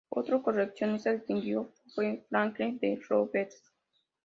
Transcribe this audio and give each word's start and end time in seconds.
Otro 0.09 0.41
coleccionista 0.41 1.13
distinguido 1.13 1.71
fue 1.93 2.25
Franklin 2.27 2.79
D. 2.79 2.99
Roosevelt. 3.07 3.51